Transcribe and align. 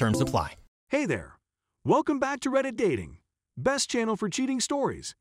Terms 0.00 0.22
apply. 0.22 0.54
Hey 0.88 1.04
there! 1.04 1.34
Welcome 1.84 2.18
back 2.18 2.40
to 2.40 2.50
Reddit 2.50 2.74
Dating, 2.74 3.18
best 3.54 3.90
channel 3.90 4.16
for 4.16 4.30
cheating 4.30 4.58
stories. 4.58 5.14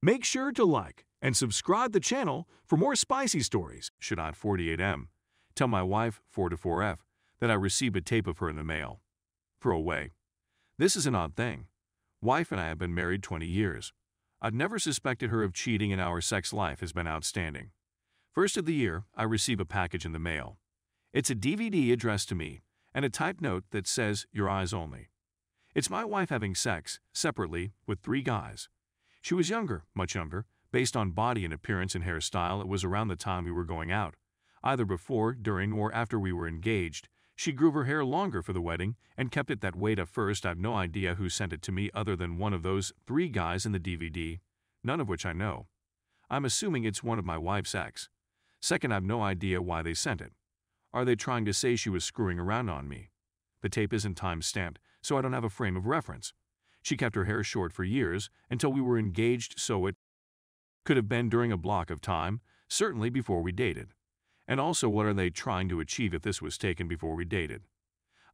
Make 0.00 0.24
sure 0.24 0.52
to 0.52 0.64
like 0.64 1.04
and 1.20 1.36
subscribe 1.36 1.92
the 1.92 2.00
channel 2.00 2.48
for 2.64 2.78
more 2.78 2.96
spicy 2.96 3.40
stories. 3.40 3.90
Should 3.98 4.18
I 4.18 4.30
48M? 4.30 5.08
Tell 5.54 5.68
my 5.68 5.82
wife 5.82 6.22
4 6.30 6.48
to 6.48 6.56
4F 6.56 6.96
that 7.40 7.50
I 7.50 7.54
received 7.54 7.94
a 7.94 8.00
tape 8.00 8.26
of 8.26 8.38
her 8.38 8.48
in 8.48 8.56
the 8.56 8.64
mail. 8.64 9.02
Throw 9.60 9.76
away. 9.76 10.12
This 10.78 10.96
is 10.96 11.04
an 11.04 11.14
odd 11.14 11.36
thing. 11.36 11.66
Wife 12.22 12.50
and 12.50 12.58
I 12.58 12.68
have 12.68 12.78
been 12.78 12.94
married 12.94 13.22
20 13.22 13.44
years. 13.44 13.92
I've 14.40 14.54
never 14.54 14.78
suspected 14.78 15.28
her 15.28 15.42
of 15.42 15.52
cheating 15.52 15.92
and 15.92 16.00
our 16.00 16.22
sex 16.22 16.54
life 16.54 16.80
has 16.80 16.94
been 16.94 17.06
outstanding. 17.06 17.72
First 18.32 18.56
of 18.56 18.64
the 18.64 18.72
year, 18.72 19.04
I 19.14 19.24
receive 19.24 19.60
a 19.60 19.66
package 19.66 20.06
in 20.06 20.12
the 20.12 20.18
mail. 20.18 20.56
It's 21.12 21.28
a 21.28 21.34
DVD 21.34 21.92
addressed 21.92 22.30
to 22.30 22.34
me 22.34 22.62
and 22.96 23.04
a 23.04 23.10
typed 23.10 23.42
note 23.42 23.64
that 23.72 23.86
says, 23.86 24.24
Your 24.32 24.48
eyes 24.48 24.72
only. 24.72 25.10
It's 25.74 25.90
my 25.90 26.02
wife 26.02 26.30
having 26.30 26.54
sex, 26.54 26.98
separately, 27.12 27.72
with 27.86 28.00
three 28.00 28.22
guys. 28.22 28.70
She 29.20 29.34
was 29.34 29.50
younger, 29.50 29.84
much 29.94 30.14
younger. 30.14 30.46
Based 30.72 30.96
on 30.96 31.10
body 31.10 31.44
and 31.44 31.52
appearance 31.52 31.94
and 31.94 32.04
hairstyle, 32.04 32.62
it 32.62 32.66
was 32.66 32.84
around 32.84 33.08
the 33.08 33.14
time 33.14 33.44
we 33.44 33.52
were 33.52 33.64
going 33.64 33.92
out. 33.92 34.14
Either 34.64 34.86
before, 34.86 35.34
during, 35.34 35.74
or 35.74 35.94
after 35.94 36.18
we 36.18 36.32
were 36.32 36.48
engaged, 36.48 37.08
she 37.36 37.52
grew 37.52 37.70
her 37.72 37.84
hair 37.84 38.02
longer 38.02 38.40
for 38.40 38.54
the 38.54 38.62
wedding 38.62 38.96
and 39.14 39.30
kept 39.30 39.50
it 39.50 39.60
that 39.60 39.76
way 39.76 39.94
to 39.94 40.06
first. 40.06 40.46
I've 40.46 40.58
no 40.58 40.72
idea 40.72 41.16
who 41.16 41.28
sent 41.28 41.52
it 41.52 41.60
to 41.62 41.72
me 41.72 41.90
other 41.92 42.16
than 42.16 42.38
one 42.38 42.54
of 42.54 42.62
those 42.62 42.94
three 43.06 43.28
guys 43.28 43.66
in 43.66 43.72
the 43.72 43.78
DVD, 43.78 44.40
none 44.82 45.00
of 45.00 45.08
which 45.08 45.26
I 45.26 45.34
know. 45.34 45.66
I'm 46.30 46.46
assuming 46.46 46.84
it's 46.84 47.04
one 47.04 47.18
of 47.18 47.26
my 47.26 47.36
wife's 47.36 47.74
ex. 47.74 48.08
Second, 48.62 48.92
I've 48.92 49.04
no 49.04 49.22
idea 49.22 49.60
why 49.60 49.82
they 49.82 49.92
sent 49.92 50.22
it. 50.22 50.32
Are 50.92 51.04
they 51.04 51.16
trying 51.16 51.44
to 51.44 51.52
say 51.52 51.76
she 51.76 51.90
was 51.90 52.04
screwing 52.04 52.38
around 52.38 52.68
on 52.68 52.88
me? 52.88 53.10
The 53.62 53.68
tape 53.68 53.92
isn't 53.92 54.14
time 54.14 54.42
stamped, 54.42 54.80
so 55.02 55.16
I 55.16 55.22
don't 55.22 55.32
have 55.32 55.44
a 55.44 55.50
frame 55.50 55.76
of 55.76 55.86
reference. 55.86 56.32
She 56.82 56.96
kept 56.96 57.16
her 57.16 57.24
hair 57.24 57.42
short 57.42 57.72
for 57.72 57.84
years 57.84 58.30
until 58.48 58.72
we 58.72 58.80
were 58.80 58.98
engaged, 58.98 59.58
so 59.58 59.86
it 59.86 59.96
could 60.84 60.96
have 60.96 61.08
been 61.08 61.28
during 61.28 61.50
a 61.50 61.56
block 61.56 61.90
of 61.90 62.00
time, 62.00 62.40
certainly 62.68 63.10
before 63.10 63.42
we 63.42 63.52
dated. 63.52 63.88
And 64.46 64.60
also, 64.60 64.88
what 64.88 65.06
are 65.06 65.14
they 65.14 65.30
trying 65.30 65.68
to 65.68 65.80
achieve 65.80 66.14
if 66.14 66.22
this 66.22 66.40
was 66.40 66.56
taken 66.56 66.86
before 66.86 67.16
we 67.16 67.24
dated? 67.24 67.62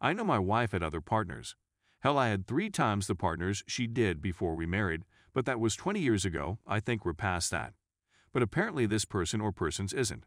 I 0.01 0.13
know 0.13 0.25
my 0.25 0.39
wife 0.39 0.73
had 0.73 0.83
other 0.83 1.01
partners. 1.01 1.57
Hell, 2.01 2.19
I 2.19 2.29
had 2.29 2.47
three 2.47 2.69
times 2.69 3.07
the 3.07 3.15
partners 3.15 3.63
she 3.67 3.87
did 3.87 4.21
before 4.21 4.55
we 4.55 4.67
married, 4.67 5.05
but 5.33 5.47
that 5.47 5.61
was 5.61 5.77
20 5.77 6.01
years 6.01 6.25
ago. 6.25 6.59
I 6.67 6.81
think 6.81 7.05
we're 7.05 7.15
past 7.15 7.51
that. 7.53 7.73
But 8.33 8.43
apparently, 8.43 8.85
this 8.87 9.05
person 9.05 9.41
or 9.41 9.53
persons 9.53 9.93
isn't. 9.93 10.27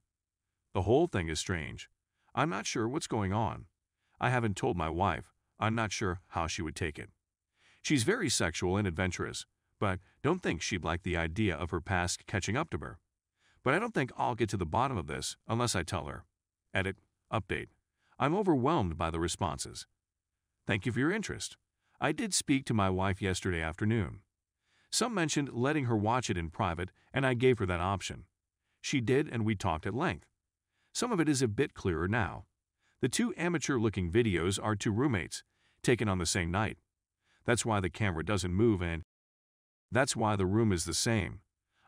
The 0.73 0.83
whole 0.83 1.07
thing 1.07 1.27
is 1.27 1.39
strange. 1.39 1.89
I'm 2.37 2.49
not 2.49 2.65
sure 2.65 2.85
what's 2.85 3.07
going 3.07 3.31
on. 3.31 3.63
I 4.19 4.29
haven't 4.29 4.57
told 4.57 4.75
my 4.75 4.89
wife. 4.89 5.31
I'm 5.57 5.73
not 5.73 5.93
sure 5.93 6.19
how 6.27 6.47
she 6.47 6.61
would 6.61 6.75
take 6.75 6.99
it. 6.99 7.09
She's 7.81 8.03
very 8.03 8.29
sexual 8.29 8.75
and 8.75 8.85
adventurous, 8.85 9.45
but 9.79 9.99
don't 10.21 10.43
think 10.43 10.61
she'd 10.61 10.83
like 10.83 11.03
the 11.03 11.15
idea 11.15 11.55
of 11.55 11.71
her 11.71 11.79
past 11.79 12.27
catching 12.27 12.57
up 12.57 12.69
to 12.71 12.77
her. 12.79 12.99
But 13.63 13.73
I 13.73 13.79
don't 13.79 13.93
think 13.93 14.11
I'll 14.17 14.35
get 14.35 14.49
to 14.49 14.57
the 14.57 14.65
bottom 14.65 14.97
of 14.97 15.07
this 15.07 15.37
unless 15.47 15.77
I 15.77 15.83
tell 15.83 16.07
her. 16.07 16.25
Edit. 16.73 16.97
Update. 17.31 17.67
I'm 18.19 18.35
overwhelmed 18.35 18.97
by 18.97 19.09
the 19.11 19.19
responses. 19.19 19.87
Thank 20.67 20.85
you 20.85 20.91
for 20.91 20.99
your 20.99 21.13
interest. 21.13 21.55
I 22.01 22.11
did 22.11 22.33
speak 22.33 22.65
to 22.65 22.73
my 22.73 22.89
wife 22.89 23.21
yesterday 23.21 23.61
afternoon. 23.61 24.19
Some 24.91 25.13
mentioned 25.13 25.53
letting 25.53 25.85
her 25.85 25.95
watch 25.95 26.29
it 26.29 26.37
in 26.37 26.49
private, 26.49 26.91
and 27.13 27.25
I 27.25 27.33
gave 27.33 27.59
her 27.59 27.65
that 27.65 27.79
option. 27.79 28.25
She 28.81 28.99
did, 28.99 29.29
and 29.31 29.45
we 29.45 29.55
talked 29.55 29.85
at 29.87 29.93
length. 29.93 30.27
Some 30.95 31.11
of 31.11 31.19
it 31.19 31.27
is 31.27 31.41
a 31.41 31.49
bit 31.49 31.73
clearer 31.73 32.07
now. 32.07 32.45
The 33.01 33.09
two 33.09 33.33
amateur 33.35 33.77
looking 33.77 34.09
videos 34.09 34.57
are 34.63 34.77
two 34.77 34.93
roommates, 34.93 35.43
taken 35.83 36.07
on 36.07 36.19
the 36.19 36.25
same 36.25 36.51
night. 36.51 36.77
That's 37.43 37.65
why 37.65 37.81
the 37.81 37.89
camera 37.89 38.23
doesn't 38.23 38.53
move, 38.53 38.81
and 38.81 39.03
that's 39.91 40.15
why 40.15 40.37
the 40.37 40.45
room 40.45 40.71
is 40.71 40.85
the 40.85 40.93
same. 40.93 41.41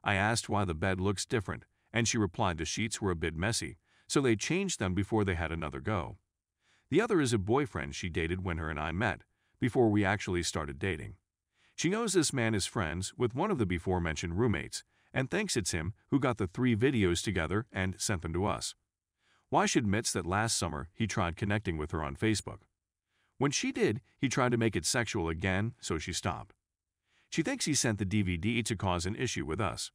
I 0.03 0.15
asked 0.15 0.49
why 0.49 0.65
the 0.65 0.73
bed 0.73 0.99
looks 0.99 1.25
different, 1.25 1.63
and 1.93 2.05
she 2.05 2.17
replied 2.17 2.57
the 2.57 2.65
sheets 2.65 3.01
were 3.01 3.11
a 3.11 3.15
bit 3.15 3.33
messy, 3.33 3.77
so 4.09 4.19
they 4.19 4.35
changed 4.35 4.77
them 4.77 4.93
before 4.93 5.23
they 5.23 5.35
had 5.35 5.53
another 5.53 5.79
go. 5.79 6.17
The 6.89 6.99
other 6.99 7.21
is 7.21 7.31
a 7.31 7.37
boyfriend 7.37 7.95
she 7.95 8.09
dated 8.09 8.43
when 8.43 8.57
her 8.57 8.69
and 8.69 8.77
I 8.77 8.91
met, 8.91 9.21
before 9.61 9.87
we 9.87 10.03
actually 10.03 10.43
started 10.43 10.79
dating. 10.79 11.15
She 11.77 11.87
knows 11.87 12.11
this 12.11 12.33
man 12.33 12.53
is 12.53 12.65
friends 12.65 13.13
with 13.15 13.35
one 13.35 13.51
of 13.51 13.57
the 13.57 13.65
before 13.65 14.01
mentioned 14.01 14.37
roommates 14.37 14.83
and 15.13 15.31
thinks 15.31 15.55
it's 15.55 15.71
him 15.71 15.93
who 16.09 16.19
got 16.19 16.39
the 16.39 16.47
three 16.47 16.75
videos 16.75 17.23
together 17.23 17.67
and 17.71 17.95
sent 17.97 18.21
them 18.21 18.33
to 18.33 18.45
us. 18.45 18.75
Why 19.49 19.65
she 19.65 19.79
admits 19.79 20.11
that 20.13 20.25
last 20.25 20.57
summer 20.57 20.89
he 20.93 21.07
tried 21.07 21.37
connecting 21.37 21.77
with 21.77 21.91
her 21.91 22.03
on 22.03 22.15
Facebook. 22.15 22.59
When 23.37 23.51
she 23.51 23.71
did, 23.71 24.01
he 24.17 24.29
tried 24.29 24.51
to 24.51 24.57
make 24.57 24.75
it 24.75 24.85
sexual 24.85 25.29
again, 25.29 25.73
so 25.79 25.97
she 25.97 26.11
stopped. 26.11 26.53
She 27.29 27.43
thinks 27.43 27.65
he 27.65 27.73
sent 27.73 27.99
the 27.99 28.05
DVD 28.05 28.63
to 28.65 28.75
cause 28.75 29.05
an 29.05 29.15
issue 29.15 29.45
with 29.45 29.61
us. 29.61 29.91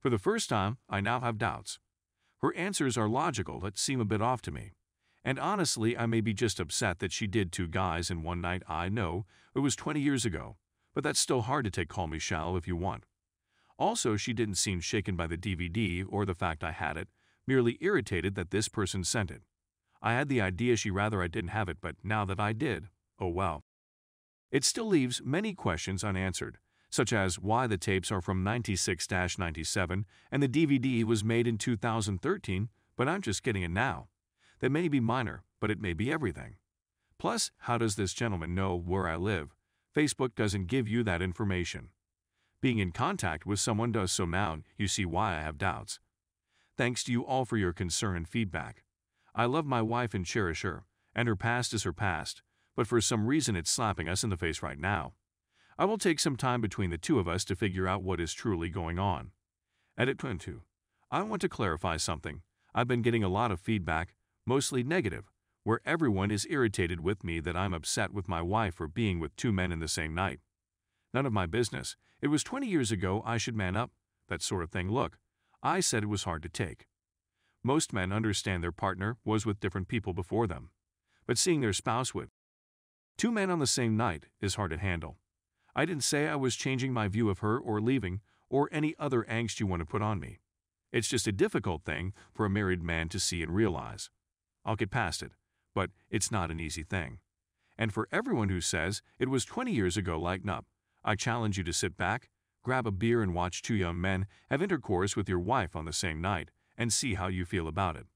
For 0.00 0.10
the 0.10 0.18
first 0.18 0.48
time, 0.48 0.78
I 0.88 1.00
now 1.00 1.20
have 1.20 1.38
doubts. 1.38 1.78
Her 2.38 2.54
answers 2.54 2.96
are 2.96 3.08
logical 3.08 3.60
but 3.60 3.78
seem 3.78 4.00
a 4.00 4.04
bit 4.04 4.22
off 4.22 4.42
to 4.42 4.50
me. 4.50 4.72
And 5.24 5.38
honestly, 5.38 5.96
I 5.96 6.06
may 6.06 6.20
be 6.20 6.32
just 6.32 6.60
upset 6.60 7.00
that 7.00 7.12
she 7.12 7.26
did 7.26 7.50
two 7.50 7.66
guys 7.66 8.10
in 8.10 8.22
one 8.22 8.40
night. 8.40 8.62
I 8.68 8.88
know 8.88 9.26
it 9.54 9.60
was 9.60 9.74
20 9.74 10.00
years 10.00 10.24
ago, 10.24 10.56
but 10.94 11.02
that's 11.02 11.18
still 11.18 11.42
hard 11.42 11.64
to 11.64 11.70
take 11.70 11.88
Call 11.88 12.06
Me 12.06 12.18
Shallow 12.18 12.56
if 12.56 12.68
you 12.68 12.76
want. 12.76 13.04
Also, 13.78 14.16
she 14.16 14.32
didn't 14.32 14.54
seem 14.54 14.80
shaken 14.80 15.16
by 15.16 15.26
the 15.26 15.36
DVD 15.36 16.04
or 16.08 16.24
the 16.24 16.34
fact 16.34 16.62
I 16.64 16.72
had 16.72 16.96
it, 16.96 17.08
merely 17.46 17.78
irritated 17.80 18.34
that 18.34 18.50
this 18.50 18.68
person 18.68 19.04
sent 19.04 19.30
it. 19.30 19.42
I 20.02 20.12
had 20.12 20.28
the 20.28 20.40
idea 20.40 20.76
she 20.76 20.90
rather 20.90 21.22
I 21.22 21.28
didn't 21.28 21.50
have 21.50 21.68
it, 21.68 21.78
but 21.80 21.96
now 22.02 22.24
that 22.24 22.40
I 22.40 22.52
did, 22.52 22.88
oh 23.18 23.28
well. 23.28 23.64
It 24.50 24.64
still 24.64 24.86
leaves 24.86 25.22
many 25.24 25.54
questions 25.54 26.04
unanswered, 26.04 26.58
such 26.90 27.12
as 27.12 27.38
why 27.38 27.66
the 27.66 27.78
tapes 27.78 28.12
are 28.12 28.20
from 28.20 28.44
96 28.44 29.08
97 29.38 30.06
and 30.30 30.42
the 30.42 30.48
DVD 30.48 31.04
was 31.04 31.24
made 31.24 31.46
in 31.46 31.58
2013, 31.58 32.68
but 32.96 33.08
I'm 33.08 33.22
just 33.22 33.42
getting 33.42 33.62
it 33.62 33.70
now. 33.70 34.08
That 34.60 34.70
may 34.70 34.88
be 34.88 35.00
minor, 35.00 35.44
but 35.60 35.70
it 35.70 35.80
may 35.80 35.92
be 35.92 36.12
everything. 36.12 36.56
Plus, 37.18 37.50
how 37.60 37.78
does 37.78 37.96
this 37.96 38.14
gentleman 38.14 38.54
know 38.54 38.76
where 38.76 39.08
I 39.08 39.16
live? 39.16 39.54
Facebook 39.94 40.34
doesn't 40.34 40.66
give 40.66 40.86
you 40.86 41.02
that 41.04 41.22
information. 41.22 41.88
Being 42.60 42.78
in 42.78 42.92
contact 42.92 43.46
with 43.46 43.60
someone 43.60 43.92
does 43.92 44.12
so 44.12 44.24
now, 44.24 44.58
you 44.76 44.88
see 44.88 45.04
why 45.04 45.36
I 45.36 45.40
have 45.40 45.58
doubts. 45.58 45.98
Thanks 46.78 47.02
to 47.04 47.12
you 47.12 47.24
all 47.24 47.46
for 47.46 47.56
your 47.56 47.72
concern 47.72 48.16
and 48.16 48.28
feedback. 48.28 48.84
I 49.34 49.46
love 49.46 49.64
my 49.64 49.80
wife 49.80 50.12
and 50.12 50.26
cherish 50.26 50.60
her, 50.60 50.84
and 51.14 51.26
her 51.26 51.34
past 51.34 51.72
is 51.72 51.84
her 51.84 51.92
past, 51.94 52.42
but 52.76 52.86
for 52.86 53.00
some 53.00 53.26
reason 53.26 53.56
it's 53.56 53.70
slapping 53.70 54.10
us 54.10 54.22
in 54.22 54.28
the 54.28 54.36
face 54.36 54.62
right 54.62 54.78
now. 54.78 55.14
I 55.78 55.86
will 55.86 55.96
take 55.96 56.20
some 56.20 56.36
time 56.36 56.60
between 56.60 56.90
the 56.90 56.98
two 56.98 57.18
of 57.18 57.28
us 57.28 57.46
to 57.46 57.56
figure 57.56 57.88
out 57.88 58.02
what 58.02 58.20
is 58.20 58.34
truly 58.34 58.68
going 58.68 58.98
on. 58.98 59.30
Edit 59.96 60.18
22. 60.18 60.62
I 61.10 61.22
want 61.22 61.40
to 61.42 61.48
clarify 61.48 61.96
something. 61.96 62.42
I've 62.74 62.88
been 62.88 63.00
getting 63.00 63.24
a 63.24 63.30
lot 63.30 63.50
of 63.50 63.58
feedback, 63.58 64.14
mostly 64.44 64.82
negative, 64.82 65.30
where 65.64 65.80
everyone 65.86 66.30
is 66.30 66.46
irritated 66.50 67.00
with 67.00 67.24
me 67.24 67.40
that 67.40 67.56
I'm 67.56 67.72
upset 67.72 68.12
with 68.12 68.28
my 68.28 68.42
wife 68.42 68.74
for 68.74 68.86
being 68.86 69.18
with 69.18 69.34
two 69.36 69.50
men 69.50 69.72
in 69.72 69.80
the 69.80 69.88
same 69.88 70.14
night. 70.14 70.40
None 71.14 71.24
of 71.24 71.32
my 71.32 71.46
business. 71.46 71.96
It 72.20 72.28
was 72.28 72.44
20 72.44 72.66
years 72.66 72.92
ago 72.92 73.22
I 73.24 73.38
should 73.38 73.56
man 73.56 73.76
up, 73.76 73.92
that 74.28 74.42
sort 74.42 74.62
of 74.62 74.70
thing. 74.70 74.90
Look, 74.90 75.18
I 75.66 75.80
said 75.80 76.04
it 76.04 76.08
was 76.08 76.22
hard 76.22 76.44
to 76.44 76.48
take. 76.48 76.86
Most 77.64 77.92
men 77.92 78.12
understand 78.12 78.62
their 78.62 78.70
partner 78.70 79.16
was 79.24 79.44
with 79.44 79.58
different 79.58 79.88
people 79.88 80.12
before 80.12 80.46
them, 80.46 80.70
but 81.26 81.38
seeing 81.38 81.60
their 81.60 81.72
spouse 81.72 82.14
with 82.14 82.28
two 83.18 83.32
men 83.32 83.50
on 83.50 83.58
the 83.58 83.66
same 83.66 83.96
night 83.96 84.26
is 84.40 84.54
hard 84.54 84.70
to 84.70 84.78
handle. 84.78 85.16
I 85.74 85.84
didn't 85.84 86.04
say 86.04 86.28
I 86.28 86.36
was 86.36 86.54
changing 86.54 86.92
my 86.92 87.08
view 87.08 87.28
of 87.28 87.40
her 87.40 87.58
or 87.58 87.80
leaving 87.80 88.20
or 88.48 88.68
any 88.70 88.94
other 88.96 89.24
angst 89.24 89.58
you 89.58 89.66
want 89.66 89.80
to 89.80 89.86
put 89.86 90.02
on 90.02 90.20
me. 90.20 90.38
It's 90.92 91.08
just 91.08 91.26
a 91.26 91.32
difficult 91.32 91.82
thing 91.82 92.12
for 92.32 92.46
a 92.46 92.50
married 92.50 92.84
man 92.84 93.08
to 93.08 93.18
see 93.18 93.42
and 93.42 93.52
realize. 93.52 94.08
I'll 94.64 94.76
get 94.76 94.92
past 94.92 95.20
it, 95.20 95.32
but 95.74 95.90
it's 96.08 96.30
not 96.30 96.52
an 96.52 96.60
easy 96.60 96.84
thing. 96.84 97.18
And 97.76 97.92
for 97.92 98.06
everyone 98.12 98.50
who 98.50 98.60
says 98.60 99.02
it 99.18 99.28
was 99.28 99.44
20 99.44 99.72
years 99.72 99.96
ago, 99.96 100.16
lighten 100.16 100.48
up. 100.48 100.66
I 101.04 101.16
challenge 101.16 101.58
you 101.58 101.64
to 101.64 101.72
sit 101.72 101.96
back, 101.96 102.30
grab 102.66 102.84
a 102.84 102.90
beer, 102.90 103.22
and 103.22 103.32
watch 103.32 103.62
two 103.62 103.76
young 103.76 104.00
men 104.00 104.26
have 104.50 104.60
intercourse 104.60 105.14
with 105.14 105.28
your 105.28 105.38
wife 105.38 105.76
on 105.76 105.84
the 105.84 105.92
same 105.92 106.20
night 106.20 106.50
and 106.76 106.92
see 106.92 107.14
how 107.14 107.28
you 107.28 107.44
feel 107.44 107.68
about 107.68 107.94
it. 107.94 108.06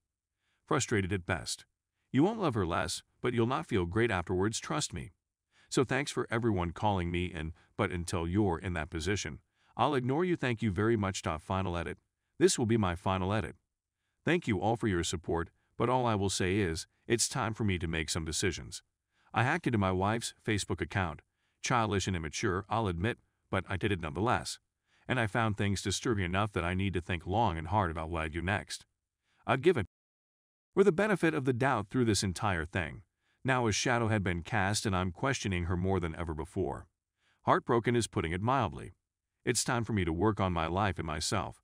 Frustrated 0.66 1.12
at 1.12 1.24
best. 1.24 1.66
You 2.10 2.24
won't 2.24 2.40
love 2.40 2.54
her 2.54 2.66
less, 2.66 3.04
but 3.22 3.32
you'll 3.32 3.46
not 3.46 3.68
feel 3.68 3.84
great 3.86 4.10
afterwards, 4.10 4.58
trust 4.58 4.92
me. 4.92 5.12
So 5.68 5.84
thanks 5.84 6.10
for 6.10 6.26
everyone 6.32 6.72
calling 6.72 7.12
me 7.12 7.30
and 7.32 7.52
but 7.76 7.92
until 7.92 8.26
you're 8.26 8.58
in 8.58 8.72
that 8.72 8.90
position, 8.90 9.38
I'll 9.76 9.94
ignore 9.94 10.24
you. 10.24 10.34
Thank 10.34 10.62
you 10.62 10.72
very 10.72 10.96
much. 10.96 11.22
Final 11.22 11.76
edit. 11.76 11.98
This 12.40 12.58
will 12.58 12.66
be 12.66 12.76
my 12.76 12.96
final 12.96 13.32
edit. 13.32 13.54
Thank 14.24 14.48
you 14.48 14.60
all 14.60 14.74
for 14.74 14.88
your 14.88 15.04
support, 15.04 15.50
but 15.78 15.88
all 15.88 16.06
I 16.06 16.16
will 16.16 16.28
say 16.28 16.56
is, 16.56 16.88
it's 17.06 17.28
time 17.28 17.54
for 17.54 17.62
me 17.62 17.78
to 17.78 17.86
make 17.86 18.10
some 18.10 18.24
decisions. 18.24 18.82
I 19.32 19.44
hacked 19.44 19.68
into 19.68 19.78
my 19.78 19.92
wife's 19.92 20.34
Facebook 20.44 20.80
account. 20.80 21.22
Childish 21.62 22.08
and 22.08 22.16
immature, 22.16 22.64
I'll 22.68 22.88
admit, 22.88 23.18
but 23.50 23.64
I 23.68 23.76
did 23.76 23.92
it 23.92 24.00
nonetheless. 24.00 24.58
And 25.08 25.18
I 25.18 25.26
found 25.26 25.56
things 25.56 25.82
disturbing 25.82 26.24
enough 26.24 26.52
that 26.52 26.64
I 26.64 26.74
need 26.74 26.94
to 26.94 27.00
think 27.00 27.26
long 27.26 27.58
and 27.58 27.68
hard 27.68 27.90
about 27.90 28.10
what 28.10 28.22
I 28.22 28.28
do 28.28 28.40
next. 28.40 28.86
I'd 29.46 29.62
given 29.62 29.86
her 30.76 30.84
the 30.84 30.92
benefit 30.92 31.34
of 31.34 31.44
the 31.44 31.52
doubt 31.52 31.88
through 31.90 32.04
this 32.04 32.22
entire 32.22 32.64
thing. 32.64 33.02
Now 33.44 33.66
a 33.66 33.72
shadow 33.72 34.08
had 34.08 34.22
been 34.22 34.42
cast 34.42 34.86
and 34.86 34.94
I'm 34.94 35.12
questioning 35.12 35.64
her 35.64 35.76
more 35.76 35.98
than 35.98 36.14
ever 36.14 36.34
before. 36.34 36.86
Heartbroken 37.44 37.96
is 37.96 38.06
putting 38.06 38.32
it 38.32 38.42
mildly. 38.42 38.92
It's 39.44 39.64
time 39.64 39.84
for 39.84 39.92
me 39.92 40.04
to 40.04 40.12
work 40.12 40.38
on 40.38 40.52
my 40.52 40.66
life 40.66 40.98
and 40.98 41.06
myself. 41.06 41.62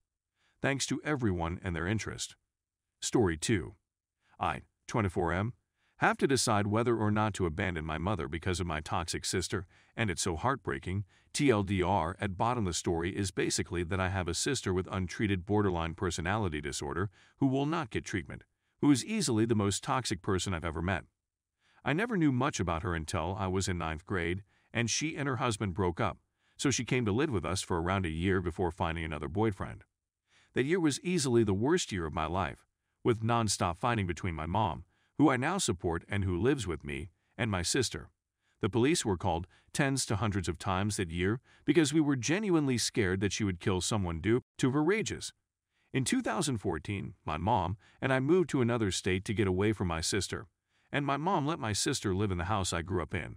Thanks 0.63 0.87
to 0.87 1.01
everyone 1.05 1.61
and 1.63 1.77
their 1.77 1.87
interest. 1.87 2.35
Story 3.01 3.37
2. 3.37 3.75
I, 4.41 4.63
24M, 4.89 5.53
have 5.99 6.19
to 6.19 6.27
decide 6.27 6.67
whether 6.67 6.97
or 6.97 7.11
not 7.11 7.33
to 7.35 7.47
abandon 7.47 7.85
my 7.85 7.97
mother 7.97 8.29
because 8.29 8.61
of 8.61 8.67
my 8.67 8.81
toxic 8.81 9.25
sister, 9.25 9.67
and 9.97 10.11
it's 10.11 10.23
so 10.23 10.37
heartbreaking. 10.37 11.05
TLDR 11.33 12.15
at 12.21 12.37
bottom 12.37 12.65
the 12.65 12.73
story 12.73 13.17
is 13.17 13.31
basically 13.31 13.83
that 13.83 14.01
I 14.01 14.09
have 14.09 14.29
a 14.29 14.35
sister 14.35 14.73
with 14.73 14.89
untreated 14.91 15.47
borderline 15.47 15.95
personality 15.95 16.61
disorder 16.61 17.11
who 17.39 17.47
will 17.47 17.67
not 17.67 17.91
get 17.91 18.05
treatment, 18.05 18.45
who 18.81 18.91
is 18.91 19.05
easily 19.05 19.45
the 19.45 19.55
most 19.55 19.83
toxic 19.83 20.23
person 20.23 20.53
I've 20.53 20.65
ever 20.65 20.83
met. 20.83 21.05
I 21.85 21.93
never 21.93 22.17
knew 22.17 22.33
much 22.33 22.59
about 22.59 22.83
her 22.83 22.95
until 22.95 23.37
I 23.39 23.47
was 23.47 23.69
in 23.69 23.79
ninth 23.79 24.05
grade, 24.07 24.43
and 24.73 24.91
she 24.91 25.17
and 25.17 25.29
her 25.29 25.37
husband 25.37 25.75
broke 25.75 26.01
up, 26.01 26.19
so 26.57 26.71
she 26.71 26.85
came 26.85 27.05
to 27.05 27.13
live 27.13 27.31
with 27.31 27.45
us 27.45 27.63
for 27.63 27.81
around 27.81 28.07
a 28.07 28.11
year 28.11 28.41
before 28.41 28.71
finding 28.71 29.05
another 29.05 29.29
boyfriend. 29.29 29.85
That 30.55 30.65
year 30.65 30.81
was 30.81 31.01
easily 31.03 31.45
the 31.45 31.55
worst 31.55 31.93
year 31.93 32.07
of 32.07 32.15
my 32.15 32.27
life, 32.27 32.67
with 33.05 33.23
nonstop 33.23 33.79
fighting 33.79 34.07
between 34.07 34.35
my 34.35 34.47
mom, 34.47 34.85
who 35.19 35.31
I 35.31 35.37
now 35.37 35.59
support 35.59 36.05
and 36.09 36.25
who 36.25 36.41
lives 36.41 36.67
with 36.67 36.85
me, 36.85 37.11
and 37.39 37.51
my 37.51 37.63
sister. 37.63 38.11
The 38.61 38.69
police 38.69 39.05
were 39.05 39.17
called 39.17 39.47
tens 39.73 40.07
to 40.07 40.17
hundreds 40.17 40.49
of 40.49 40.59
times 40.59 40.97
that 40.97 41.11
year 41.11 41.41
because 41.65 41.93
we 41.93 42.01
were 42.01 42.17
genuinely 42.17 42.79
scared 42.79 43.21
that 43.21 43.33
she 43.33 43.45
would 43.45 43.61
kill 43.61 43.81
someone 43.81 44.21
due 44.21 44.41
to 44.59 44.71
her 44.71 44.83
rages. 44.83 45.33
In 45.93 46.05
2014, 46.05 47.15
my 47.25 47.37
mom 47.37 47.77
and 48.01 48.13
I 48.13 48.21
moved 48.21 48.51
to 48.51 48.61
another 48.61 48.91
state 48.91 49.25
to 49.27 49.35
get 49.35 49.47
away 49.47 49.73
from 49.73 49.89
my 49.89 50.01
sister, 50.01 50.47
and 50.91 51.07
my 51.07 51.17
mom 51.17 51.47
let 51.47 51.59
my 51.59 51.73
sister 51.73 52.15
live 52.15 52.31
in 52.31 52.39
the 52.39 52.45
house 52.45 52.73
I 52.73 52.83
grew 52.83 53.03
up 53.03 53.15
in. 53.15 53.37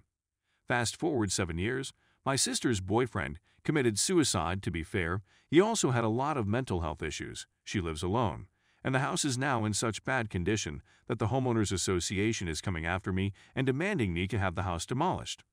Fast 0.67 0.95
forward 0.97 1.31
seven 1.31 1.57
years, 1.57 1.93
my 2.25 2.35
sister's 2.35 2.81
boyfriend 2.81 3.39
committed 3.63 3.99
suicide, 3.99 4.61
to 4.63 4.71
be 4.71 4.83
fair. 4.83 5.21
He 5.49 5.59
also 5.59 5.91
had 5.91 6.03
a 6.03 6.09
lot 6.09 6.37
of 6.37 6.47
mental 6.47 6.81
health 6.81 7.01
issues. 7.01 7.47
She 7.63 7.81
lives 7.81 8.03
alone. 8.03 8.47
And 8.83 8.95
the 8.95 8.99
house 8.99 9.25
is 9.25 9.37
now 9.37 9.65
in 9.65 9.73
such 9.73 10.05
bad 10.05 10.29
condition 10.29 10.81
that 11.07 11.19
the 11.19 11.27
Homeowners 11.27 11.71
Association 11.71 12.47
is 12.47 12.61
coming 12.61 12.85
after 12.85 13.11
me 13.11 13.33
and 13.55 13.67
demanding 13.67 14.13
me 14.13 14.27
to 14.27 14.39
have 14.39 14.55
the 14.55 14.63
house 14.63 14.85
demolished. 14.85 15.43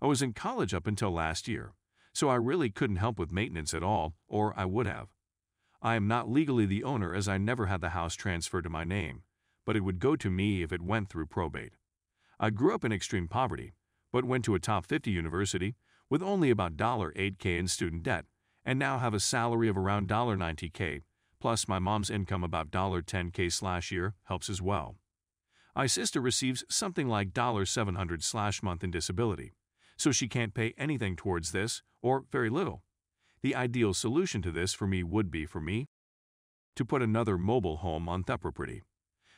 I 0.00 0.06
was 0.06 0.22
in 0.22 0.32
college 0.32 0.74
up 0.74 0.86
until 0.86 1.12
last 1.12 1.46
year, 1.46 1.74
so 2.12 2.28
I 2.28 2.34
really 2.34 2.70
couldn't 2.70 2.96
help 2.96 3.18
with 3.18 3.30
maintenance 3.30 3.72
at 3.72 3.84
all, 3.84 4.14
or 4.26 4.52
I 4.56 4.64
would 4.64 4.86
have. 4.86 5.08
I 5.80 5.94
am 5.94 6.08
not 6.08 6.30
legally 6.30 6.66
the 6.66 6.84
owner 6.84 7.14
as 7.14 7.28
I 7.28 7.38
never 7.38 7.66
had 7.66 7.80
the 7.80 7.90
house 7.90 8.14
transferred 8.14 8.64
to 8.64 8.70
my 8.70 8.84
name, 8.84 9.22
but 9.64 9.76
it 9.76 9.80
would 9.80 9.98
go 9.98 10.16
to 10.16 10.30
me 10.30 10.62
if 10.62 10.72
it 10.72 10.82
went 10.82 11.08
through 11.08 11.26
probate. 11.26 11.74
I 12.40 12.50
grew 12.50 12.74
up 12.74 12.84
in 12.84 12.92
extreme 12.92 13.28
poverty, 13.28 13.74
but 14.12 14.24
went 14.24 14.44
to 14.46 14.54
a 14.54 14.60
top 14.60 14.86
50 14.86 15.10
university 15.10 15.76
with 16.10 16.22
only 16.22 16.50
about 16.50 16.76
$8K 16.76 17.58
in 17.58 17.68
student 17.68 18.02
debt, 18.02 18.26
and 18.64 18.78
now 18.78 18.98
have 18.98 19.14
a 19.14 19.20
salary 19.20 19.68
of 19.68 19.76
around 19.76 20.08
$90K, 20.36 21.02
plus 21.42 21.66
my 21.66 21.80
mom's 21.80 22.08
income 22.08 22.44
about 22.44 22.70
$10K 22.70 23.52
slash 23.52 23.90
year 23.90 24.14
helps 24.26 24.48
as 24.48 24.62
well. 24.62 24.94
My 25.74 25.88
sister 25.88 26.20
receives 26.20 26.64
something 26.70 27.08
like 27.08 27.32
$700 27.32 28.22
slash 28.22 28.62
month 28.62 28.84
in 28.84 28.92
disability, 28.92 29.50
so 29.96 30.12
she 30.12 30.28
can't 30.28 30.54
pay 30.54 30.72
anything 30.78 31.16
towards 31.16 31.50
this, 31.50 31.82
or 32.00 32.26
very 32.30 32.48
little. 32.48 32.84
The 33.42 33.56
ideal 33.56 33.92
solution 33.92 34.40
to 34.42 34.52
this 34.52 34.72
for 34.72 34.86
me 34.86 35.02
would 35.02 35.32
be 35.32 35.44
for 35.44 35.60
me 35.60 35.88
to 36.76 36.84
put 36.84 37.02
another 37.02 37.36
mobile 37.36 37.78
home 37.78 38.08
on 38.08 38.22
the 38.24 38.38
property. 38.38 38.82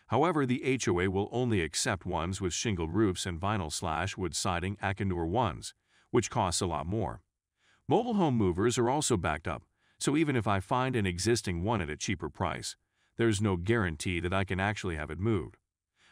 However, 0.09 0.45
the 0.45 0.79
HOA 0.85 1.11
will 1.11 1.31
only 1.33 1.63
accept 1.63 2.05
ones 2.05 2.39
with 2.39 2.53
shingled 2.53 2.93
roofs 2.93 3.25
and 3.25 3.41
vinyl 3.41 3.73
slash 3.73 4.19
wood 4.19 4.37
siding 4.37 4.77
Akanur 4.83 5.27
ones, 5.27 5.73
which 6.11 6.29
costs 6.29 6.61
a 6.61 6.67
lot 6.67 6.87
more. 6.87 7.23
Mobile 7.89 8.15
home 8.15 8.37
movers 8.37 8.77
are 8.77 8.91
also 8.91 9.17
backed 9.17 9.49
up, 9.49 9.63
so 10.05 10.19
even 10.19 10.37
if 10.37 10.47
I 10.47 10.61
find 10.61 10.97
an 10.97 11.07
existing 11.07 11.63
one 11.63 11.81
at 11.81 11.89
a 11.89 11.97
cheaper 11.97 12.29
price, 12.29 12.77
there's 13.17 13.41
no 13.41 13.57
guarantee 13.57 14.21
that 14.21 14.35
I 14.35 14.45
can 14.45 14.61
actually 14.61 14.97
have 14.97 15.11
it 15.11 15.19
moved. 15.19 15.57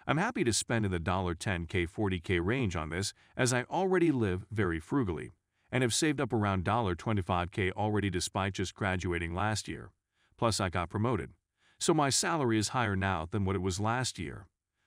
I'm 0.06 0.16
happy 0.16 0.44
to 0.44 0.52
spend 0.54 0.86
in 0.86 0.90
the 0.90 0.98
$10K 0.98 1.86
40K 1.90 2.42
range 2.42 2.74
on 2.74 2.88
this 2.88 3.12
as 3.36 3.52
I 3.52 3.64
already 3.64 4.10
live 4.10 4.46
very 4.50 4.80
frugally 4.80 5.32
and 5.70 5.82
have 5.82 5.92
saved 5.92 6.22
up 6.22 6.32
around 6.32 6.64
$25K 6.64 7.72
already 7.72 8.08
despite 8.08 8.54
just 8.54 8.74
graduating 8.74 9.34
last 9.34 9.68
year. 9.68 9.90
Plus 10.38 10.58
I 10.58 10.70
got 10.70 10.88
promoted 10.88 11.34
so 11.78 11.92
my 11.92 12.08
salary 12.08 12.56
is 12.58 12.68
higher 12.68 12.96
now 12.96 13.28
than 13.30 13.44
what 13.44 13.56
it 13.56 13.60
was 13.60 13.78
last 13.78 14.18
year. 14.18 14.46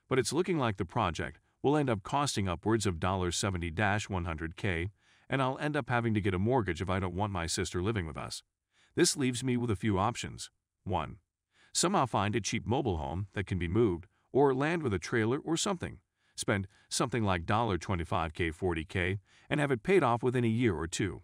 But 0.10 0.18
it's 0.18 0.34
looking 0.34 0.58
like 0.58 0.78
the 0.78 0.86
project 0.86 1.40
will 1.62 1.78
end 1.78 1.92
up 1.92 2.01
costing 2.01 2.48
upwards 2.48 2.88
of 2.88 3.01
$70-100K, 3.30 4.90
and 5.30 5.42
I'll 5.42 5.60
end 5.60 5.75
up 5.75 5.90
having 5.90 6.13
to 6.13 6.22
get 6.22 6.34
a 6.34 6.40
mortgage 6.40 6.81
if 6.81 6.90
I 6.90 7.00
don't 7.00 7.13
want 7.13 7.34
my 7.34 7.48
sister 7.48 7.84
living 7.84 8.08
with 8.08 8.18
us. 8.18 8.42
This 8.96 9.18
leaves 9.18 9.44
me 9.44 9.58
with 9.58 9.70
a 9.70 9.76
few 9.76 10.00
options. 10.00 10.50
1. 10.86 11.18
Somehow 11.74 12.06
find 12.06 12.36
a 12.36 12.42
cheap 12.42 12.66
mobile 12.66 12.98
home 12.98 13.28
that 13.34 13.46
can 13.46 13.60
be 13.60 13.68
moved, 13.68 14.08
or 14.32 14.54
land 14.54 14.84
with 14.84 14.94
a 14.94 15.00
trailer 15.00 15.40
or 15.40 15.58
something. 15.58 15.98
Spend 16.36 16.68
something 16.90 17.24
like 17.24 17.46
$25K 17.46 18.54
40K 18.54 19.20
and 19.50 19.60
have 19.60 19.72
it 19.72 19.84
paid 19.84 20.04
off 20.04 20.24
within 20.24 20.46
a 20.46 20.48
year 20.48 20.76
or 20.76 20.88
two. 20.88 21.24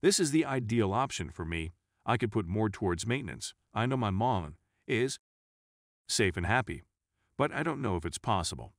This 0.00 0.18
is 0.18 0.30
the 0.30 0.46
ideal 0.46 0.92
option 0.92 1.30
for 1.30 1.44
me. 1.44 1.72
I 2.06 2.16
could 2.16 2.32
put 2.32 2.46
more 2.46 2.70
towards 2.70 3.06
maintenance. 3.06 3.54
I 3.74 3.84
know 3.84 3.98
my 3.98 4.10
mom 4.10 4.56
is 4.86 5.18
safe 6.08 6.36
and 6.36 6.46
happy. 6.46 6.84
But 7.36 7.52
I 7.52 7.62
don't 7.62 7.82
know 7.82 7.96
if 7.96 8.04
it's 8.04 8.18
possible. 8.18 8.72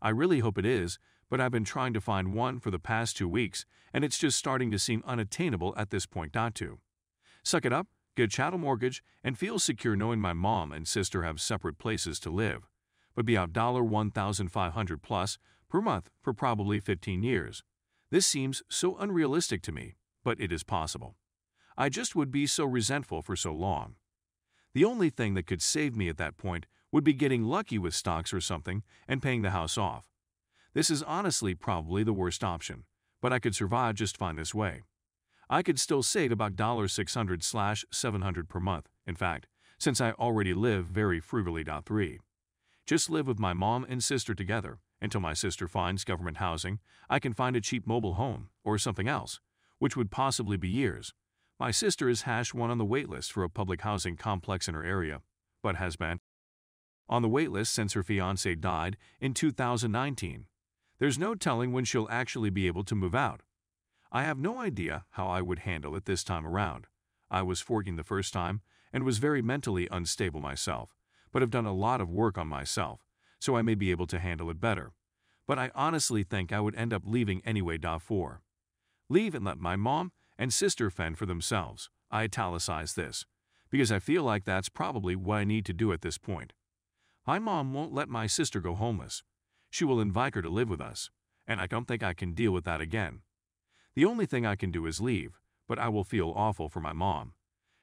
I 0.00 0.10
really 0.10 0.38
hope 0.40 0.58
it 0.58 0.66
is, 0.66 0.98
but 1.28 1.40
I've 1.40 1.52
been 1.52 1.64
trying 1.64 1.92
to 1.94 2.00
find 2.00 2.34
one 2.34 2.58
for 2.58 2.70
the 2.70 2.78
past 2.78 3.16
two 3.16 3.28
weeks, 3.28 3.66
and 3.92 4.04
it's 4.04 4.18
just 4.18 4.38
starting 4.38 4.70
to 4.70 4.78
seem 4.78 5.02
unattainable 5.06 5.74
at 5.76 5.90
this 5.90 6.06
point 6.06 6.34
not 6.34 6.54
to. 6.56 6.78
Suck 7.42 7.64
it 7.64 7.72
up, 7.72 7.88
get 8.16 8.24
a 8.24 8.28
chattel 8.28 8.58
mortgage, 8.58 9.02
and 9.24 9.38
feel 9.38 9.58
secure 9.58 9.96
knowing 9.96 10.20
my 10.20 10.32
mom 10.32 10.72
and 10.72 10.86
sister 10.86 11.22
have 11.22 11.40
separate 11.40 11.78
places 11.78 12.20
to 12.20 12.30
live, 12.30 12.68
but 13.14 13.26
be 13.26 13.36
out 13.36 13.52
$1,500 13.52 15.02
plus 15.02 15.38
per 15.68 15.80
month 15.80 16.10
for 16.22 16.32
probably 16.32 16.80
15 16.80 17.22
years. 17.22 17.62
This 18.10 18.26
seems 18.26 18.62
so 18.68 18.96
unrealistic 18.98 19.62
to 19.62 19.72
me, 19.72 19.94
but 20.24 20.40
it 20.40 20.52
is 20.52 20.64
possible. 20.64 21.16
I 21.76 21.88
just 21.88 22.14
would 22.14 22.30
be 22.30 22.46
so 22.46 22.64
resentful 22.64 23.22
for 23.22 23.36
so 23.36 23.52
long. 23.52 23.94
The 24.74 24.84
only 24.84 25.10
thing 25.10 25.34
that 25.34 25.46
could 25.46 25.62
save 25.62 25.96
me 25.96 26.08
at 26.08 26.18
that 26.18 26.36
point 26.36 26.66
would 26.92 27.04
be 27.04 27.12
getting 27.12 27.44
lucky 27.44 27.78
with 27.78 27.94
stocks 27.94 28.32
or 28.32 28.40
something 28.40 28.82
and 29.08 29.22
paying 29.22 29.42
the 29.42 29.50
house 29.50 29.78
off. 29.78 30.04
This 30.74 30.90
is 30.90 31.02
honestly 31.02 31.54
probably 31.54 32.02
the 32.02 32.12
worst 32.12 32.44
option, 32.44 32.84
but 33.20 33.32
I 33.32 33.38
could 33.38 33.54
survive 33.54 33.94
just 33.94 34.16
fine 34.16 34.36
this 34.36 34.54
way. 34.54 34.82
I 35.50 35.62
could 35.62 35.78
still 35.78 36.02
save 36.02 36.32
about 36.32 36.54
600 36.90 37.42
slash 37.42 37.84
700 37.90 38.48
per 38.48 38.60
month, 38.60 38.88
in 39.06 39.16
fact, 39.16 39.46
since 39.78 40.00
I 40.00 40.12
already 40.12 40.54
live 40.54 40.86
very 40.86 41.20
frugally. 41.20 41.64
3. 41.64 42.18
Just 42.86 43.10
live 43.10 43.26
with 43.26 43.38
my 43.38 43.52
mom 43.52 43.84
and 43.88 44.02
sister 44.02 44.34
together 44.34 44.78
until 45.02 45.20
my 45.20 45.34
sister 45.34 45.68
finds 45.68 46.04
government 46.04 46.38
housing, 46.38 46.78
I 47.10 47.18
can 47.18 47.34
find 47.34 47.56
a 47.56 47.60
cheap 47.60 47.86
mobile 47.86 48.14
home 48.14 48.48
or 48.64 48.78
something 48.78 49.08
else, 49.08 49.40
which 49.78 49.96
would 49.96 50.10
possibly 50.10 50.56
be 50.56 50.68
years, 50.68 51.12
my 51.60 51.70
sister 51.70 52.08
is 52.08 52.22
hash 52.22 52.54
one 52.54 52.70
on 52.70 52.78
the 52.78 52.86
waitlist 52.86 53.32
for 53.32 53.44
a 53.44 53.50
public 53.50 53.82
housing 53.82 54.16
complex 54.16 54.66
in 54.66 54.74
her 54.74 54.82
area, 54.82 55.20
but 55.62 55.76
has 55.76 55.94
been 55.94 56.18
on 57.06 57.20
the 57.20 57.28
waitlist 57.28 57.66
since 57.66 57.92
her 57.92 58.02
fiance 58.02 58.54
died 58.54 58.96
in 59.20 59.34
2019. 59.34 60.46
There's 60.98 61.18
no 61.18 61.34
telling 61.34 61.72
when 61.72 61.84
she'll 61.84 62.08
actually 62.10 62.48
be 62.48 62.66
able 62.66 62.82
to 62.84 62.94
move 62.94 63.14
out. 63.14 63.42
I 64.12 64.24
have 64.24 64.38
no 64.38 64.58
idea 64.58 65.04
how 65.10 65.28
I 65.28 65.40
would 65.40 65.60
handle 65.60 65.94
it 65.94 66.04
this 66.04 66.24
time 66.24 66.44
around. 66.44 66.86
I 67.30 67.42
was 67.42 67.60
14 67.60 67.94
the 67.94 68.02
first 68.02 68.32
time 68.32 68.60
and 68.92 69.04
was 69.04 69.18
very 69.18 69.40
mentally 69.40 69.86
unstable 69.90 70.40
myself, 70.40 70.96
but 71.30 71.42
have 71.42 71.50
done 71.50 71.66
a 71.66 71.72
lot 71.72 72.00
of 72.00 72.10
work 72.10 72.36
on 72.36 72.48
myself, 72.48 73.06
so 73.38 73.56
I 73.56 73.62
may 73.62 73.76
be 73.76 73.92
able 73.92 74.08
to 74.08 74.18
handle 74.18 74.50
it 74.50 74.60
better. 74.60 74.92
But 75.46 75.60
I 75.60 75.70
honestly 75.76 76.24
think 76.24 76.52
I 76.52 76.58
would 76.58 76.74
end 76.74 76.92
up 76.92 77.02
leaving 77.06 77.40
anyway. 77.44 77.78
4. 77.78 78.42
Leave 79.08 79.34
and 79.34 79.44
let 79.44 79.58
my 79.58 79.76
mom 79.76 80.10
and 80.36 80.52
sister 80.52 80.90
fend 80.90 81.16
for 81.16 81.26
themselves. 81.26 81.88
I 82.10 82.24
italicize 82.24 82.94
this, 82.94 83.26
because 83.70 83.92
I 83.92 84.00
feel 84.00 84.24
like 84.24 84.44
that's 84.44 84.68
probably 84.68 85.14
what 85.14 85.36
I 85.38 85.44
need 85.44 85.64
to 85.66 85.72
do 85.72 85.92
at 85.92 86.02
this 86.02 86.18
point. 86.18 86.52
My 87.26 87.38
mom 87.38 87.72
won't 87.72 87.94
let 87.94 88.08
my 88.08 88.26
sister 88.26 88.60
go 88.60 88.74
homeless. 88.74 89.22
She 89.70 89.84
will 89.84 90.00
invite 90.00 90.34
her 90.34 90.42
to 90.42 90.48
live 90.48 90.68
with 90.68 90.80
us, 90.80 91.10
and 91.46 91.60
I 91.60 91.68
don't 91.68 91.86
think 91.86 92.02
I 92.02 92.12
can 92.12 92.34
deal 92.34 92.50
with 92.50 92.64
that 92.64 92.80
again. 92.80 93.20
The 93.96 94.04
only 94.04 94.26
thing 94.26 94.46
I 94.46 94.56
can 94.56 94.70
do 94.70 94.86
is 94.86 95.00
leave, 95.00 95.40
but 95.66 95.78
I 95.78 95.88
will 95.88 96.04
feel 96.04 96.32
awful 96.36 96.68
for 96.68 96.80
my 96.80 96.92
mom. 96.92 97.32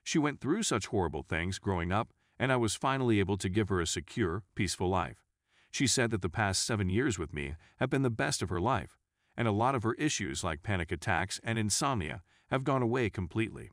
She 0.04 0.18
went 0.18 0.40
through 0.40 0.64
such 0.64 0.88
horrible 0.88 1.24
things 1.24 1.60
growing 1.60 1.92
up, 1.92 2.14
and 2.40 2.52
I 2.52 2.56
was 2.56 2.76
finally 2.76 3.20
able 3.20 3.38
to 3.38 3.50
give 3.50 3.70
her 3.70 3.82
a 3.82 3.88
secure, 3.88 4.44
peaceful 4.56 4.90
life. 4.90 5.24
She 5.70 5.86
said 5.86 6.12
that 6.12 6.22
the 6.22 6.30
past 6.30 6.66
seven 6.66 6.90
years 6.90 7.20
with 7.20 7.34
me 7.34 7.56
have 7.78 7.90
been 7.90 8.04
the 8.04 8.10
best 8.10 8.42
of 8.42 8.50
her 8.50 8.62
life, 8.62 8.98
and 9.36 9.48
a 9.48 9.52
lot 9.52 9.76
of 9.76 9.84
her 9.84 9.94
issues 9.96 10.44
like 10.44 10.64
panic 10.64 10.92
attacks 10.92 11.42
and 11.44 11.60
insomnia 11.60 12.22
have 12.50 12.64
gone 12.64 12.82
away 12.82 13.10
completely. 13.10 13.72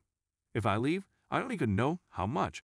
If 0.54 0.66
I 0.66 0.76
leave, 0.76 1.06
I 1.30 1.38
don't 1.38 1.52
even 1.52 1.76
know 1.76 2.00
how 2.10 2.26
much. 2.26 2.62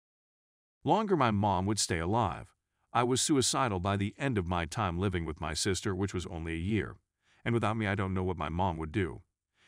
Longer 0.83 1.17
my 1.17 1.31
mom 1.31 1.65
would 1.65 1.79
stay 1.79 1.99
alive. 1.99 2.53
I 2.93 3.03
was 3.03 3.21
suicidal 3.21 3.79
by 3.79 3.97
the 3.97 4.15
end 4.17 4.37
of 4.37 4.47
my 4.47 4.65
time 4.65 4.97
living 4.97 5.25
with 5.25 5.41
my 5.41 5.53
sister, 5.53 5.93
which 5.93 6.13
was 6.13 6.25
only 6.27 6.53
a 6.53 6.57
year, 6.57 6.95
and 7.43 7.53
without 7.53 7.77
me, 7.77 7.85
I 7.85 7.95
don't 7.95 8.13
know 8.13 8.23
what 8.23 8.37
my 8.37 8.49
mom 8.49 8.77
would 8.77 8.91
do. 8.91 9.21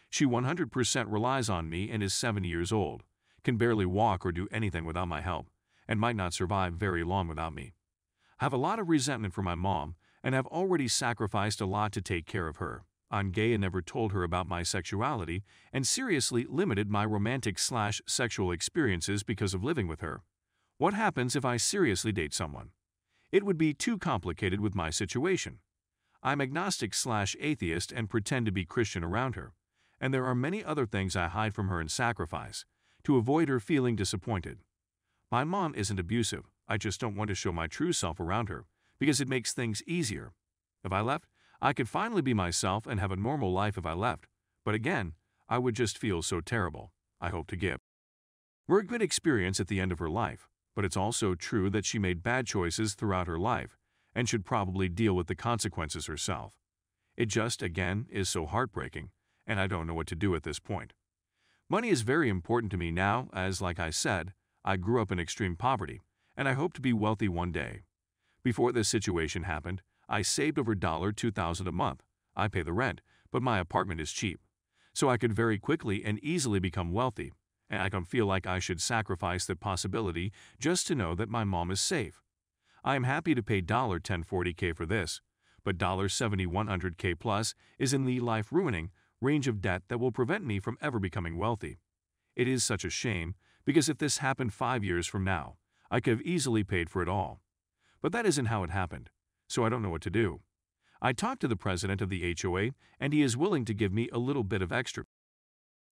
She 0.09 0.25
100% 0.25 1.11
relies 1.11 1.49
on 1.49 1.69
me 1.69 1.89
and 1.89 2.01
is 2.01 2.13
70 2.13 2.47
years 2.47 2.71
old, 2.71 3.03
can 3.43 3.57
barely 3.57 3.85
walk 3.85 4.25
or 4.25 4.31
do 4.31 4.47
anything 4.51 4.85
without 4.85 5.07
my 5.07 5.21
help, 5.21 5.47
and 5.87 5.99
might 5.99 6.15
not 6.15 6.33
survive 6.33 6.73
very 6.73 7.03
long 7.03 7.27
without 7.27 7.53
me. 7.53 7.73
I 8.39 8.45
have 8.45 8.53
a 8.53 8.57
lot 8.57 8.79
of 8.79 8.89
resentment 8.89 9.33
for 9.33 9.43
my 9.43 9.55
mom 9.55 9.95
and 10.23 10.33
have 10.35 10.47
already 10.47 10.87
sacrificed 10.87 11.61
a 11.61 11.65
lot 11.65 11.91
to 11.93 12.01
take 12.01 12.25
care 12.25 12.47
of 12.47 12.57
her. 12.57 12.83
I'm 13.11 13.31
gay 13.31 13.53
and 13.53 13.61
never 13.61 13.81
told 13.81 14.11
her 14.11 14.23
about 14.23 14.47
my 14.47 14.61
sexuality 14.63 15.43
and 15.73 15.85
seriously 15.85 16.45
limited 16.47 16.89
my 16.89 17.05
romantic 17.05 17.57
slash 17.57 18.01
sexual 18.05 18.51
experiences 18.51 19.23
because 19.23 19.53
of 19.53 19.63
living 19.63 19.87
with 19.87 20.01
her. 20.01 20.21
What 20.77 20.93
happens 20.93 21.35
if 21.35 21.43
I 21.43 21.57
seriously 21.57 22.11
date 22.11 22.33
someone? 22.33 22.69
It 23.31 23.43
would 23.43 23.57
be 23.57 23.73
too 23.73 23.97
complicated 23.97 24.61
with 24.61 24.75
my 24.75 24.89
situation. 24.89 25.59
I'm 26.21 26.41
agnostic 26.41 26.93
slash 26.93 27.35
atheist 27.39 27.91
and 27.91 28.09
pretend 28.09 28.45
to 28.45 28.51
be 28.51 28.65
Christian 28.65 29.03
around 29.03 29.35
her, 29.35 29.53
and 29.99 30.13
there 30.13 30.25
are 30.25 30.35
many 30.35 30.63
other 30.63 30.85
things 30.85 31.15
I 31.15 31.27
hide 31.27 31.53
from 31.53 31.67
her 31.67 31.79
and 31.79 31.91
sacrifice 31.91 32.65
to 33.03 33.17
avoid 33.17 33.49
her 33.49 33.59
feeling 33.59 33.95
disappointed. 33.95 34.59
My 35.31 35.43
mom 35.43 35.75
isn't 35.75 35.99
abusive, 35.99 36.45
I 36.67 36.77
just 36.77 36.99
don't 36.99 37.15
want 37.15 37.29
to 37.29 37.35
show 37.35 37.51
my 37.51 37.67
true 37.67 37.93
self 37.93 38.19
around 38.19 38.49
her 38.49 38.65
because 38.99 39.21
it 39.21 39.27
makes 39.27 39.53
things 39.53 39.81
easier. 39.87 40.33
If 40.83 40.91
I 40.91 41.01
left, 41.01 41.27
I 41.61 41.73
could 41.73 41.89
finally 41.89 42.21
be 42.21 42.33
myself 42.33 42.87
and 42.87 42.99
have 42.99 43.11
a 43.11 43.15
normal 43.15 43.51
life 43.51 43.77
if 43.77 43.85
I 43.85 43.93
left, 43.93 44.27
but 44.63 44.75
again, 44.75 45.13
I 45.47 45.57
would 45.57 45.75
just 45.75 45.97
feel 45.97 46.21
so 46.21 46.41
terrible. 46.41 46.91
I 47.19 47.29
hope 47.29 47.47
to 47.47 47.55
give. 47.55 47.79
We're 48.67 48.79
a 48.79 48.85
good 48.85 49.01
experience 49.01 49.59
at 49.59 49.67
the 49.67 49.79
end 49.79 49.91
of 49.91 49.99
her 49.99 50.09
life, 50.09 50.47
but 50.75 50.85
it's 50.85 50.95
also 50.95 51.35
true 51.35 51.69
that 51.71 51.85
she 51.85 51.99
made 51.99 52.23
bad 52.23 52.45
choices 52.45 52.93
throughout 52.93 53.27
her 53.27 53.39
life 53.39 53.77
and 54.13 54.29
should 54.29 54.45
probably 54.45 54.87
deal 54.87 55.13
with 55.15 55.27
the 55.27 55.35
consequences 55.35 56.05
herself. 56.05 56.53
It 57.17 57.25
just, 57.25 57.61
again, 57.61 58.05
is 58.09 58.29
so 58.29 58.45
heartbreaking, 58.45 59.09
and 59.49 59.59
I 59.59 59.67
don't 59.67 59.87
know 59.87 59.95
what 59.95 60.07
to 60.07 60.15
do 60.15 60.35
at 60.35 60.43
this 60.43 60.59
point. 60.59 60.93
Money 61.67 61.89
is 61.89 62.03
very 62.03 62.29
important 62.29 62.71
to 62.71 62.77
me 62.77 62.91
now, 62.91 63.29
as, 63.33 63.61
like 63.61 63.79
I 63.79 63.89
said, 63.89 64.33
I 64.63 64.77
grew 64.77 65.01
up 65.01 65.11
in 65.11 65.19
extreme 65.19 65.55
poverty, 65.55 65.99
and 66.37 66.47
I 66.47 66.53
hope 66.53 66.73
to 66.73 66.81
be 66.81 66.93
wealthy 66.93 67.27
one 67.27 67.51
day. 67.51 67.81
Before 68.43 68.71
this 68.71 68.87
situation 68.87 69.43
happened, 69.43 69.81
I 70.07 70.21
saved 70.21 70.59
over 70.59 70.75
$2,000 70.75 71.67
a 71.67 71.71
month. 71.71 72.03
I 72.35 72.47
pay 72.47 72.61
the 72.61 72.73
rent, 72.73 73.01
but 73.31 73.41
my 73.41 73.57
apartment 73.59 73.99
is 73.99 74.11
cheap. 74.11 74.39
So 74.93 75.09
I 75.09 75.17
could 75.17 75.33
very 75.33 75.57
quickly 75.57 76.05
and 76.05 76.23
easily 76.23 76.59
become 76.59 76.91
wealthy, 76.91 77.31
and 77.69 77.81
I 77.81 77.89
can 77.89 78.03
feel 78.03 78.27
like 78.27 78.45
I 78.45 78.59
should 78.59 78.81
sacrifice 78.81 79.45
that 79.45 79.59
possibility 79.59 80.31
just 80.59 80.85
to 80.87 80.95
know 80.95 81.15
that 81.15 81.29
my 81.29 81.43
mom 81.43 81.71
is 81.71 81.81
safe. 81.81 82.21
I 82.83 82.95
am 82.95 83.03
happy 83.03 83.33
to 83.33 83.43
pay 83.43 83.61
$1040k 83.61 84.75
for 84.75 84.85
this, 84.85 85.21
but 85.63 85.77
$7100k 85.77 87.19
plus 87.19 87.53
is 87.77 87.93
in 87.93 88.05
the 88.05 88.19
life-ruining 88.19 88.91
range 89.21 89.47
of 89.47 89.61
debt 89.61 89.83
that 89.89 89.99
will 89.99 90.11
prevent 90.11 90.45
me 90.45 90.59
from 90.59 90.77
ever 90.81 90.99
becoming 90.99 91.37
wealthy. 91.37 91.79
It 92.35 92.47
is 92.47 92.63
such 92.63 92.85
a 92.85 92.89
shame, 92.89 93.35
because 93.65 93.89
if 93.89 93.97
this 93.97 94.19
happened 94.19 94.53
five 94.53 94.83
years 94.83 95.07
from 95.07 95.23
now, 95.23 95.57
I 95.91 95.99
could 95.99 96.11
have 96.11 96.21
easily 96.21 96.63
paid 96.63 96.89
for 96.89 97.01
it 97.01 97.09
all. 97.09 97.41
But 98.01 98.11
that 98.13 98.25
isn't 98.25 98.45
how 98.45 98.63
it 98.63 98.69
happened 98.69 99.09
so 99.49 99.65
I 99.65 99.69
don't 99.69 99.81
know 99.81 99.89
what 99.89 100.03
to 100.03 100.09
do. 100.09 100.39
I 101.01 101.11
talked 101.11 101.41
to 101.41 101.47
the 101.47 101.55
president 101.55 102.01
of 102.01 102.09
the 102.09 102.35
HOA, 102.39 102.69
and 102.99 103.13
he 103.13 103.21
is 103.21 103.35
willing 103.35 103.65
to 103.65 103.73
give 103.73 103.91
me 103.91 104.09
a 104.13 104.19
little 104.19 104.43
bit 104.43 104.61
of 104.61 104.71
extra 104.71 105.05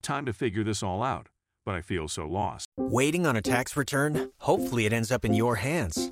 time 0.03 0.25
to 0.25 0.33
figure 0.33 0.63
this 0.63 0.83
all 0.83 1.01
out, 1.01 1.27
but 1.65 1.75
I 1.75 1.81
feel 1.81 2.07
so 2.07 2.25
lost. 2.27 2.67
Waiting 2.77 3.25
on 3.25 3.35
a 3.35 3.41
tax 3.41 3.75
return? 3.75 4.31
Hopefully, 4.41 4.85
it 4.85 4.93
ends 4.93 5.11
up 5.11 5.25
in 5.25 5.33
your 5.33 5.55
hands. 5.55 6.11